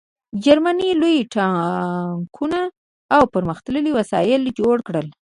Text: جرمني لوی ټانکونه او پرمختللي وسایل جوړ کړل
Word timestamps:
جرمني 0.43 0.89
لوی 1.01 1.17
ټانکونه 1.33 2.59
او 3.15 3.21
پرمختللي 3.33 3.91
وسایل 3.97 4.41
جوړ 4.59 4.75
کړل 4.87 5.07